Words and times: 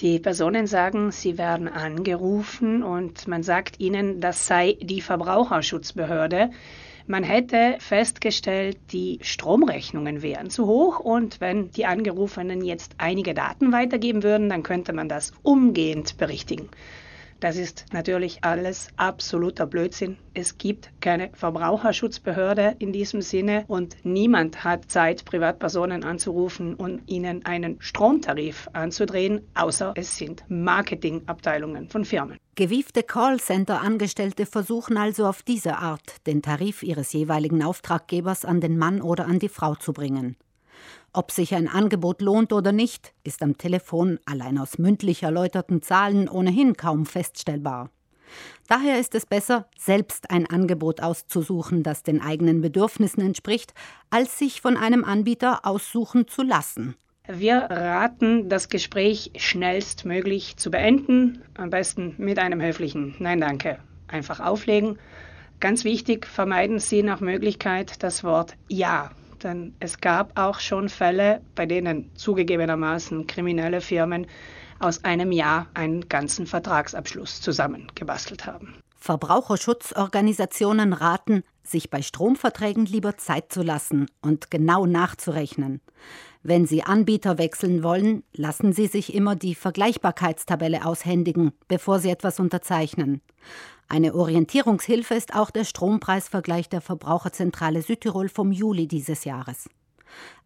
Die 0.00 0.20
Personen 0.20 0.68
sagen, 0.68 1.10
sie 1.10 1.38
werden 1.38 1.66
angerufen 1.66 2.84
und 2.84 3.26
man 3.26 3.42
sagt 3.42 3.80
ihnen, 3.80 4.20
das 4.20 4.46
sei 4.46 4.76
die 4.80 5.00
Verbraucherschutzbehörde. 5.00 6.50
Man 7.08 7.24
hätte 7.24 7.74
festgestellt, 7.80 8.78
die 8.92 9.18
Stromrechnungen 9.22 10.22
wären 10.22 10.50
zu 10.50 10.66
hoch 10.66 11.00
und 11.00 11.40
wenn 11.40 11.72
die 11.72 11.84
Angerufenen 11.86 12.64
jetzt 12.64 12.94
einige 12.98 13.34
Daten 13.34 13.72
weitergeben 13.72 14.22
würden, 14.22 14.48
dann 14.48 14.62
könnte 14.62 14.92
man 14.92 15.08
das 15.08 15.32
umgehend 15.42 16.16
berichtigen. 16.16 16.68
Das 17.40 17.56
ist 17.56 17.86
natürlich 17.92 18.42
alles 18.42 18.88
absoluter 18.96 19.66
Blödsinn. 19.66 20.16
Es 20.34 20.58
gibt 20.58 20.90
keine 21.00 21.30
Verbraucherschutzbehörde 21.34 22.74
in 22.80 22.92
diesem 22.92 23.22
Sinne 23.22 23.64
und 23.68 23.96
niemand 24.02 24.64
hat 24.64 24.90
Zeit, 24.90 25.24
Privatpersonen 25.24 26.02
anzurufen 26.02 26.74
und 26.74 27.02
ihnen 27.06 27.44
einen 27.44 27.80
Stromtarif 27.80 28.68
anzudrehen, 28.72 29.42
außer 29.54 29.92
es 29.94 30.16
sind 30.16 30.44
Marketingabteilungen 30.48 31.88
von 31.88 32.04
Firmen. 32.04 32.38
Gewiefte 32.56 33.04
Callcenter-Angestellte 33.04 34.44
versuchen 34.44 34.96
also 34.96 35.26
auf 35.26 35.44
diese 35.44 35.76
Art, 35.78 36.26
den 36.26 36.42
Tarif 36.42 36.82
ihres 36.82 37.12
jeweiligen 37.12 37.62
Auftraggebers 37.62 38.44
an 38.44 38.60
den 38.60 38.78
Mann 38.78 39.00
oder 39.00 39.26
an 39.26 39.38
die 39.38 39.48
Frau 39.48 39.76
zu 39.76 39.92
bringen. 39.92 40.36
Ob 41.12 41.32
sich 41.32 41.54
ein 41.54 41.68
Angebot 41.68 42.20
lohnt 42.20 42.52
oder 42.52 42.72
nicht, 42.72 43.12
ist 43.24 43.42
am 43.42 43.56
Telefon 43.56 44.18
allein 44.26 44.58
aus 44.58 44.78
mündlich 44.78 45.22
erläuterten 45.22 45.82
Zahlen 45.82 46.28
ohnehin 46.28 46.76
kaum 46.76 47.06
feststellbar. 47.06 47.90
Daher 48.68 49.00
ist 49.00 49.14
es 49.14 49.24
besser, 49.24 49.66
selbst 49.78 50.30
ein 50.30 50.46
Angebot 50.46 51.00
auszusuchen, 51.02 51.82
das 51.82 52.02
den 52.02 52.20
eigenen 52.20 52.60
Bedürfnissen 52.60 53.22
entspricht, 53.22 53.72
als 54.10 54.38
sich 54.38 54.60
von 54.60 54.76
einem 54.76 55.04
Anbieter 55.04 55.64
aussuchen 55.64 56.28
zu 56.28 56.42
lassen. 56.42 56.94
Wir 57.26 57.56
raten, 57.56 58.48
das 58.48 58.68
Gespräch 58.68 59.32
schnellstmöglich 59.36 60.56
zu 60.56 60.70
beenden, 60.70 61.42
am 61.56 61.70
besten 61.70 62.14
mit 62.18 62.38
einem 62.38 62.60
höflichen 62.60 63.14
Nein 63.18 63.40
danke. 63.40 63.78
Einfach 64.06 64.40
auflegen. 64.40 64.98
Ganz 65.60 65.84
wichtig, 65.84 66.26
vermeiden 66.26 66.78
Sie 66.78 67.02
nach 67.02 67.20
Möglichkeit 67.20 68.02
das 68.02 68.24
Wort 68.24 68.56
Ja 68.68 69.10
denn 69.44 69.74
es 69.80 70.00
gab 70.00 70.38
auch 70.38 70.60
schon 70.60 70.88
Fälle, 70.88 71.40
bei 71.54 71.66
denen 71.66 72.14
zugegebenermaßen 72.14 73.26
kriminelle 73.26 73.80
Firmen 73.80 74.26
aus 74.78 75.04
einem 75.04 75.32
Jahr 75.32 75.66
einen 75.74 76.08
ganzen 76.08 76.46
Vertragsabschluss 76.46 77.40
zusammengebastelt 77.40 78.46
haben. 78.46 78.74
Verbraucherschutzorganisationen 78.96 80.92
raten, 80.92 81.42
sich 81.62 81.90
bei 81.90 82.02
Stromverträgen 82.02 82.84
lieber 82.84 83.16
Zeit 83.16 83.52
zu 83.52 83.62
lassen 83.62 84.10
und 84.22 84.50
genau 84.50 84.86
nachzurechnen. 84.86 85.80
Wenn 86.42 86.66
Sie 86.66 86.82
Anbieter 86.82 87.38
wechseln 87.38 87.82
wollen, 87.82 88.22
lassen 88.32 88.72
Sie 88.72 88.86
sich 88.86 89.14
immer 89.14 89.36
die 89.36 89.54
Vergleichbarkeitstabelle 89.54 90.84
aushändigen, 90.84 91.52
bevor 91.68 91.98
Sie 91.98 92.10
etwas 92.10 92.40
unterzeichnen. 92.40 93.20
Eine 93.90 94.14
Orientierungshilfe 94.14 95.14
ist 95.14 95.34
auch 95.34 95.50
der 95.50 95.64
Strompreisvergleich 95.64 96.68
der 96.68 96.82
Verbraucherzentrale 96.82 97.80
Südtirol 97.80 98.28
vom 98.28 98.52
Juli 98.52 98.86
dieses 98.86 99.24
Jahres. 99.24 99.70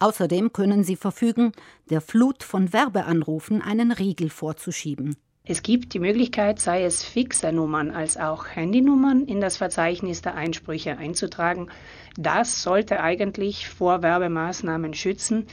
Außerdem 0.00 0.52
können 0.52 0.82
Sie 0.82 0.96
verfügen, 0.96 1.52
der 1.88 2.00
Flut 2.00 2.42
von 2.42 2.72
Werbeanrufen 2.72 3.62
einen 3.62 3.92
Riegel 3.92 4.28
vorzuschieben. 4.28 5.16
Es 5.44 5.62
gibt 5.62 5.94
die 5.94 6.00
Möglichkeit, 6.00 6.58
sei 6.58 6.82
es 6.82 7.04
fixe 7.04 7.52
Nummern 7.52 7.90
als 7.92 8.16
auch 8.16 8.48
Handynummern 8.48 9.24
in 9.24 9.40
das 9.40 9.56
Verzeichnis 9.56 10.20
der 10.20 10.34
Einsprüche 10.34 10.98
einzutragen. 10.98 11.68
Das 12.16 12.62
sollte 12.62 13.00
eigentlich 13.00 13.68
vor 13.68 14.02
Werbemaßnahmen 14.02 14.94
schützen. 14.94 15.46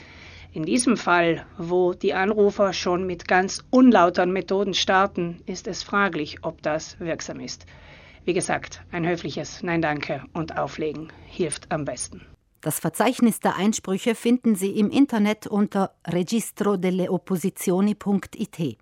In 0.55 0.63
diesem 0.63 0.95
Fall, 0.95 1.45
wo 1.57 1.93
die 1.93 2.13
Anrufer 2.13 2.71
schon 2.71 3.05
mit 3.05 3.27
ganz 3.27 3.61
unlauteren 3.71 4.31
Methoden 4.31 4.73
starten, 4.73 5.41
ist 5.45 5.67
es 5.67 5.83
fraglich, 5.83 6.37
ob 6.43 6.61
das 6.61 6.97
wirksam 7.01 7.41
ist. 7.41 7.65
Wie 8.23 8.33
gesagt, 8.33 8.81
ein 8.89 9.05
höfliches 9.05 9.63
Nein 9.63 9.81
danke 9.81 10.23
und 10.31 10.57
Auflegen 10.57 11.11
hilft 11.27 11.73
am 11.73 11.83
besten. 11.83 12.21
Das 12.61 12.79
Verzeichnis 12.79 13.41
der 13.41 13.57
Einsprüche 13.57 14.15
finden 14.15 14.55
Sie 14.55 14.79
im 14.79 14.91
Internet 14.91 15.45
unter 15.45 15.93
registro 16.07 16.77
delle 16.77 17.11
opposizioni.it. 17.11 18.77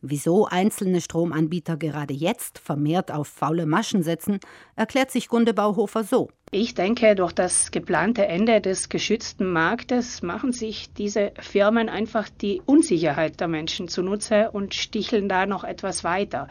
Wieso 0.00 0.46
einzelne 0.46 1.00
Stromanbieter 1.00 1.76
gerade 1.76 2.14
jetzt 2.14 2.58
vermehrt 2.58 3.10
auf 3.10 3.28
faule 3.28 3.66
Maschen 3.66 4.02
setzen, 4.02 4.40
erklärt 4.76 5.10
sich 5.10 5.28
Gunde 5.28 5.54
Bauhofer 5.54 6.04
so. 6.04 6.30
Ich 6.52 6.74
denke, 6.74 7.14
durch 7.14 7.32
das 7.32 7.70
geplante 7.70 8.26
Ende 8.26 8.60
des 8.60 8.88
geschützten 8.88 9.52
Marktes 9.52 10.22
machen 10.22 10.52
sich 10.52 10.92
diese 10.92 11.32
Firmen 11.38 11.88
einfach 11.88 12.28
die 12.28 12.60
Unsicherheit 12.66 13.40
der 13.40 13.48
Menschen 13.48 13.88
zunutze 13.88 14.50
und 14.50 14.74
sticheln 14.74 15.28
da 15.28 15.46
noch 15.46 15.62
etwas 15.62 16.02
weiter. 16.02 16.48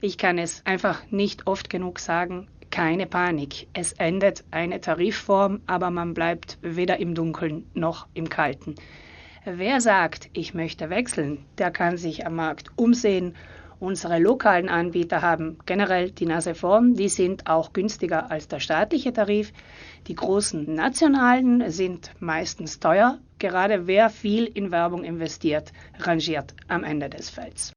Ich 0.00 0.18
kann 0.18 0.38
es 0.38 0.64
einfach 0.64 1.02
nicht 1.10 1.46
oft 1.46 1.68
genug 1.70 1.98
sagen, 1.98 2.48
keine 2.72 3.06
Panik. 3.06 3.68
Es 3.74 3.92
endet 3.92 4.42
eine 4.50 4.80
Tarifform, 4.80 5.60
aber 5.66 5.90
man 5.90 6.14
bleibt 6.14 6.58
weder 6.62 6.98
im 6.98 7.14
Dunkeln 7.14 7.70
noch 7.74 8.08
im 8.14 8.28
Kalten. 8.28 8.74
Wer 9.44 9.80
sagt, 9.80 10.30
ich 10.34 10.54
möchte 10.54 10.88
wechseln, 10.88 11.44
der 11.58 11.72
kann 11.72 11.96
sich 11.96 12.24
am 12.24 12.36
Markt 12.36 12.70
umsehen. 12.76 13.34
Unsere 13.80 14.20
lokalen 14.20 14.68
Anbieter 14.68 15.20
haben 15.20 15.58
generell 15.66 16.12
die 16.12 16.26
Nase 16.26 16.54
vorn, 16.54 16.94
die 16.94 17.08
sind 17.08 17.48
auch 17.48 17.72
günstiger 17.72 18.30
als 18.30 18.46
der 18.46 18.60
staatliche 18.60 19.12
Tarif. 19.12 19.52
Die 20.06 20.14
großen 20.14 20.72
nationalen 20.72 21.68
sind 21.72 22.12
meistens 22.20 22.78
teuer. 22.78 23.18
Gerade 23.40 23.88
wer 23.88 24.10
viel 24.10 24.44
in 24.44 24.70
Werbung 24.70 25.02
investiert, 25.02 25.72
rangiert 25.98 26.54
am 26.68 26.84
Ende 26.84 27.10
des 27.10 27.28
Felds. 27.28 27.71